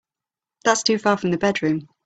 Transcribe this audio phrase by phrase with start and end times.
[0.65, 1.87] That's too far from the bedroom.